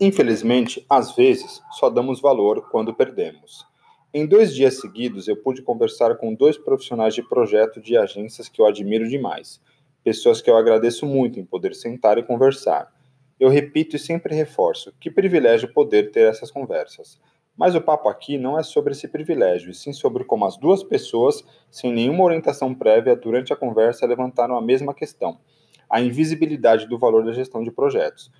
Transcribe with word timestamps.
Infelizmente, 0.00 0.84
às 0.88 1.14
vezes, 1.14 1.62
só 1.72 1.88
damos 1.88 2.20
valor 2.20 2.68
quando 2.70 2.94
perdemos. 2.94 3.64
Em 4.12 4.26
dois 4.26 4.54
dias 4.54 4.80
seguidos, 4.80 5.28
eu 5.28 5.36
pude 5.36 5.62
conversar 5.62 6.16
com 6.16 6.34
dois 6.34 6.58
profissionais 6.58 7.14
de 7.14 7.22
projeto 7.22 7.80
de 7.80 7.96
agências 7.96 8.48
que 8.48 8.60
eu 8.60 8.66
admiro 8.66 9.08
demais, 9.08 9.60
pessoas 10.02 10.42
que 10.42 10.50
eu 10.50 10.56
agradeço 10.56 11.06
muito 11.06 11.38
em 11.38 11.44
poder 11.44 11.74
sentar 11.74 12.18
e 12.18 12.22
conversar. 12.22 12.92
Eu 13.38 13.48
repito 13.48 13.96
e 13.96 13.98
sempre 13.98 14.34
reforço: 14.34 14.92
que 15.00 15.10
privilégio 15.10 15.72
poder 15.72 16.10
ter 16.10 16.28
essas 16.28 16.50
conversas. 16.50 17.18
Mas 17.56 17.74
o 17.74 17.80
papo 17.80 18.08
aqui 18.08 18.38
não 18.38 18.58
é 18.58 18.62
sobre 18.62 18.92
esse 18.92 19.06
privilégio, 19.06 19.70
e 19.70 19.74
sim 19.74 19.92
sobre 19.92 20.24
como 20.24 20.44
as 20.44 20.56
duas 20.56 20.82
pessoas, 20.82 21.44
sem 21.70 21.92
nenhuma 21.92 22.24
orientação 22.24 22.74
prévia 22.74 23.14
durante 23.14 23.52
a 23.52 23.56
conversa, 23.56 24.06
levantaram 24.06 24.56
a 24.56 24.62
mesma 24.62 24.92
questão: 24.92 25.38
a 25.88 26.00
invisibilidade 26.00 26.86
do 26.86 26.98
valor 26.98 27.24
da 27.24 27.32
gestão 27.32 27.62
de 27.62 27.70
projetos 27.70 28.30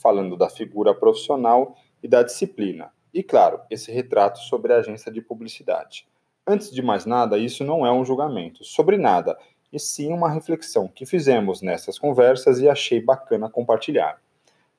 falando 0.00 0.36
da 0.36 0.48
figura 0.48 0.94
profissional 0.94 1.76
e 2.02 2.08
da 2.08 2.22
disciplina. 2.22 2.90
E 3.12 3.22
claro, 3.22 3.60
esse 3.70 3.92
retrato 3.92 4.38
sobre 4.38 4.72
a 4.72 4.78
agência 4.78 5.12
de 5.12 5.20
publicidade. 5.20 6.06
Antes 6.46 6.70
de 6.70 6.82
mais 6.82 7.04
nada, 7.04 7.36
isso 7.36 7.62
não 7.62 7.84
é 7.84 7.92
um 7.92 8.04
julgamento 8.04 8.64
sobre 8.64 8.96
nada, 8.96 9.36
e 9.72 9.78
sim 9.78 10.12
uma 10.12 10.30
reflexão 10.30 10.88
que 10.88 11.06
fizemos 11.06 11.62
nessas 11.62 11.98
conversas 11.98 12.58
e 12.58 12.68
achei 12.68 13.00
bacana 13.00 13.48
compartilhar. 13.48 14.20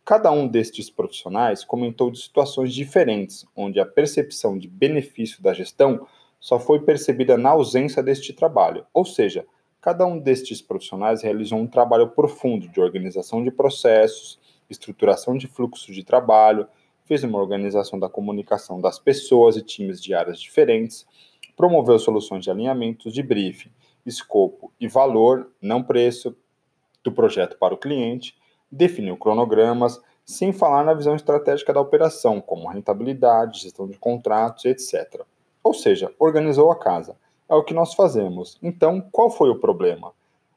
Cada 0.03 0.31
um 0.31 0.47
destes 0.47 0.89
profissionais 0.89 1.63
comentou 1.63 2.09
de 2.09 2.19
situações 2.19 2.73
diferentes, 2.73 3.45
onde 3.55 3.79
a 3.79 3.85
percepção 3.85 4.57
de 4.57 4.67
benefício 4.67 5.41
da 5.41 5.53
gestão 5.53 6.07
só 6.39 6.59
foi 6.59 6.81
percebida 6.81 7.37
na 7.37 7.51
ausência 7.51 8.01
deste 8.01 8.33
trabalho, 8.33 8.85
ou 8.93 9.05
seja, 9.05 9.45
cada 9.79 10.05
um 10.05 10.19
destes 10.19 10.61
profissionais 10.61 11.21
realizou 11.21 11.59
um 11.59 11.67
trabalho 11.67 12.09
profundo 12.09 12.67
de 12.67 12.81
organização 12.81 13.43
de 13.43 13.51
processos, 13.51 14.39
estruturação 14.71 15.37
de 15.37 15.47
fluxo 15.47 15.91
de 15.91 16.03
trabalho, 16.03 16.67
fez 17.05 17.23
uma 17.23 17.39
organização 17.39 17.99
da 17.99 18.09
comunicação 18.09 18.79
das 18.79 18.97
pessoas 18.97 19.57
e 19.57 19.61
times 19.61 20.01
de 20.01 20.13
áreas 20.13 20.39
diferentes, 20.39 21.05
promoveu 21.55 21.99
soluções 21.99 22.43
de 22.43 22.49
alinhamentos 22.49 23.13
de 23.13 23.21
briefing, 23.21 23.69
escopo 24.05 24.71
e 24.79 24.87
valor, 24.87 25.51
não 25.61 25.83
preço, 25.83 26.35
do 27.03 27.11
projeto 27.11 27.57
para 27.57 27.73
o 27.73 27.77
cliente, 27.77 28.35
definiu 28.71 29.17
cronogramas, 29.17 29.99
sem 30.23 30.53
falar 30.53 30.85
na 30.85 30.93
visão 30.93 31.15
estratégica 31.15 31.73
da 31.73 31.81
operação, 31.81 32.39
como 32.39 32.69
rentabilidade, 32.69 33.61
gestão 33.61 33.87
de 33.87 33.97
contratos, 33.97 34.65
etc. 34.65 35.21
Ou 35.63 35.73
seja, 35.73 36.13
organizou 36.17 36.71
a 36.71 36.79
casa. 36.79 37.15
É 37.49 37.55
o 37.55 37.63
que 37.63 37.73
nós 37.73 37.93
fazemos. 37.93 38.57
Então, 38.63 39.01
qual 39.11 39.29
foi 39.29 39.49
o 39.49 39.59
problema? 39.59 40.13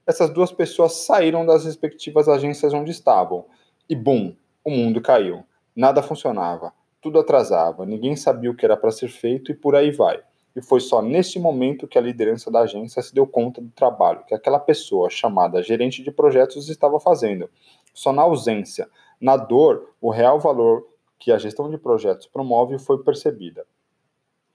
Essas 0.07 0.31
duas 0.31 0.53
pessoas 0.53 1.05
saíram 1.05 1.45
das 1.45 1.65
respectivas 1.65 2.29
agências 2.29 2.73
onde 2.73 2.91
estavam 2.91 3.47
e 3.89 3.95
bum, 3.95 4.35
o 4.65 4.71
mundo 4.71 5.01
caiu. 5.01 5.45
Nada 5.77 6.03
funcionava, 6.03 6.73
tudo 7.03 7.19
atrasava, 7.19 7.85
ninguém 7.85 8.17
sabia 8.17 8.51
o 8.51 8.55
que 8.55 8.65
era 8.65 8.77
para 8.77 8.91
ser 8.91 9.09
feito 9.09 9.53
e 9.53 9.55
por 9.55 9.77
aí 9.77 9.91
vai. 9.91 10.23
E 10.57 10.63
foi 10.63 10.81
só 10.81 11.03
nesse 11.03 11.39
momento 11.39 11.87
que 11.87 11.99
a 11.99 12.01
liderança 12.01 12.51
da 12.51 12.61
agência 12.61 13.03
se 13.03 13.15
deu 13.15 13.27
conta 13.27 13.61
do 13.61 13.71
trabalho 13.71 14.25
que 14.25 14.35
aquela 14.35 14.59
pessoa 14.59 15.11
chamada 15.11 15.63
gerente 15.63 16.03
de 16.03 16.11
projetos 16.11 16.69
estava 16.69 16.99
fazendo. 17.01 17.51
Só 17.93 18.13
na 18.13 18.23
ausência, 18.23 18.89
na 19.21 19.37
dor, 19.37 19.95
o 20.01 20.11
real 20.11 20.39
valor 20.39 20.87
que 21.19 21.33
a 21.33 21.39
gestão 21.39 21.69
de 21.69 21.77
projetos 21.77 22.27
promove 22.27 22.79
foi 22.79 23.03
percebida. 23.03 23.67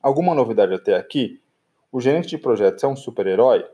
Alguma 0.02 0.34
novidade 0.34 0.74
até 0.74 0.96
aqui? 0.96 1.42
O 1.92 2.00
gerente 2.00 2.30
de 2.30 2.38
projetos 2.38 2.84
é 2.84 2.88
um 2.88 2.96
super-herói? 2.96 3.66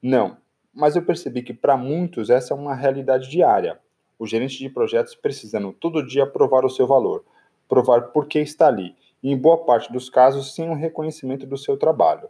Não, 0.00 0.36
mas 0.72 0.94
eu 0.94 1.02
percebi 1.02 1.42
que 1.42 1.52
para 1.52 1.76
muitos 1.76 2.30
essa 2.30 2.54
é 2.54 2.56
uma 2.56 2.74
realidade 2.74 3.28
diária 3.28 3.78
o 4.22 4.26
gerente 4.26 4.56
de 4.56 4.68
projetos 4.68 5.16
precisando 5.16 5.72
todo 5.72 6.06
dia 6.06 6.24
provar 6.24 6.64
o 6.64 6.70
seu 6.70 6.86
valor, 6.86 7.24
provar 7.68 8.02
por 8.12 8.26
que 8.26 8.38
está 8.38 8.68
ali, 8.68 8.94
e 9.20 9.32
em 9.32 9.36
boa 9.36 9.64
parte 9.64 9.92
dos 9.92 10.08
casos 10.08 10.54
sem 10.54 10.70
um 10.70 10.74
reconhecimento 10.74 11.44
do 11.44 11.58
seu 11.58 11.76
trabalho. 11.76 12.28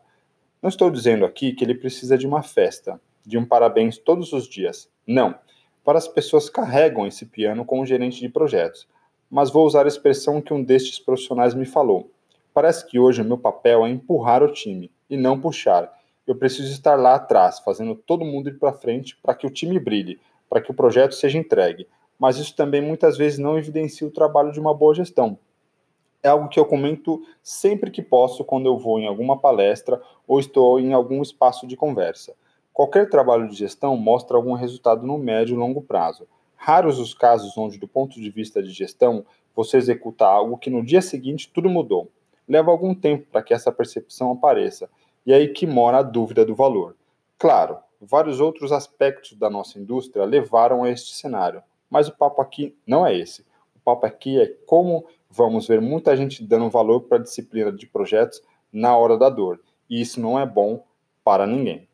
Não 0.63 0.70
estou 0.70 0.91
dizendo 0.91 1.27
aqui 1.27 1.52
que 1.52 1.63
ele 1.63 1.75
precisa 1.75 2.17
de 2.17 2.27
uma 2.27 2.42
festa, 2.42 2.98
de 3.27 3.36
um 3.36 3.45
parabéns 3.45 3.98
todos 3.98 4.33
os 4.33 4.48
dias. 4.48 4.89
Não. 5.07 5.35
Para 5.85 5.98
as 5.98 6.08
pessoas 6.08 6.48
carregam 6.48 7.07
esse 7.07 7.27
piano 7.27 7.63
com 7.63 7.79
o 7.79 7.85
gerente 7.85 8.20
de 8.20 8.29
projetos. 8.31 8.89
Mas 9.31 9.51
vou 9.51 9.67
usar 9.67 9.85
a 9.85 9.89
expressão 9.89 10.41
que 10.41 10.55
um 10.55 10.64
destes 10.64 10.98
profissionais 10.98 11.52
me 11.52 11.67
falou. 11.67 12.11
Parece 12.55 12.86
que 12.86 12.98
hoje 12.98 13.20
o 13.20 13.25
meu 13.25 13.36
papel 13.36 13.85
é 13.85 13.91
empurrar 13.91 14.42
o 14.42 14.51
time 14.51 14.91
e 15.11 15.17
não 15.19 15.39
puxar. 15.39 15.92
Eu 16.27 16.36
preciso 16.36 16.73
estar 16.73 16.95
lá 16.95 17.17
atrás, 17.17 17.58
fazendo 17.58 17.95
todo 17.95 18.25
mundo 18.25 18.48
ir 18.48 18.58
para 18.58 18.73
frente 18.73 19.14
para 19.23 19.35
que 19.35 19.47
o 19.47 19.51
time 19.51 19.79
brilhe, 19.79 20.19
para 20.52 20.61
que 20.61 20.70
o 20.70 20.74
projeto 20.74 21.14
seja 21.14 21.39
entregue, 21.39 21.89
mas 22.18 22.36
isso 22.36 22.55
também 22.55 22.83
muitas 22.83 23.17
vezes 23.17 23.39
não 23.39 23.57
evidencia 23.57 24.07
o 24.07 24.11
trabalho 24.11 24.52
de 24.52 24.61
uma 24.61 24.74
boa 24.74 24.95
gestão. 24.95 25.39
É 26.23 26.29
algo 26.29 26.51
que 26.51 26.61
eu 26.61 26.67
comento 26.67 27.23
sempre 27.42 27.90
que 27.90 28.02
posso 28.02 28.45
quando 28.45 28.67
eu 28.67 28.77
vou 28.77 28.98
em 28.98 29.07
alguma 29.07 29.39
palestra 29.39 29.98
ou 30.29 30.39
estou 30.39 30.79
em 30.79 30.92
algum 30.92 31.23
espaço 31.23 31.67
de 31.67 31.74
conversa. 31.74 32.35
Qualquer 32.70 33.08
trabalho 33.08 33.48
de 33.48 33.57
gestão 33.57 33.96
mostra 33.96 34.36
algum 34.36 34.52
resultado 34.52 35.07
no 35.07 35.17
médio 35.17 35.55
e 35.55 35.58
longo 35.58 35.80
prazo. 35.80 36.29
Raros 36.55 36.98
os 36.98 37.14
casos 37.14 37.57
onde, 37.57 37.79
do 37.79 37.89
ponto 37.89 38.20
de 38.20 38.29
vista 38.29 38.63
de 38.63 38.73
gestão, 38.73 39.24
você 39.57 39.79
executa 39.79 40.27
algo 40.27 40.58
que 40.58 40.69
no 40.69 40.84
dia 40.84 41.01
seguinte 41.01 41.51
tudo 41.51 41.70
mudou. 41.70 42.11
Leva 42.46 42.70
algum 42.70 42.95
tempo 42.95 43.27
para 43.33 43.42
que 43.42 43.55
essa 43.55 43.73
percepção 43.73 44.33
apareça, 44.33 44.90
e 45.24 45.33
é 45.33 45.36
aí 45.36 45.48
que 45.48 45.67
mora 45.67 46.01
a 46.01 46.02
dúvida 46.02 46.45
do 46.45 46.55
valor. 46.55 46.95
Claro, 47.39 47.79
vários 48.05 48.40
outros 48.40 48.73
aspectos 48.73 49.35
da 49.35 49.48
nossa 49.48 49.79
indústria 49.79 50.24
levaram 50.24 50.83
a 50.83 50.90
este 50.90 51.14
cenário. 51.14 51.63
Mas 51.89 52.08
o 52.08 52.17
papo 52.17 52.40
aqui 52.42 52.77
não 52.86 53.07
é 53.07 53.17
esse. 53.17 53.42
O 53.77 53.80
papo 53.85 54.07
aqui 54.07 54.40
é 54.40 54.46
como 54.67 55.07
vamos 55.30 55.67
ver 55.67 55.80
muita 55.80 56.17
gente 56.17 56.45
dando 56.45 56.68
valor 56.68 57.02
para 57.02 57.18
a 57.18 57.23
disciplina 57.23 57.73
de 57.73 57.86
projetos 57.86 58.42
na 58.73 58.96
hora 58.96 59.17
da 59.17 59.29
dor. 59.29 59.61
E 59.89 60.01
isso 60.01 60.20
não 60.20 60.39
é 60.39 60.45
bom 60.45 60.85
para 61.24 61.46
ninguém. 61.46 61.89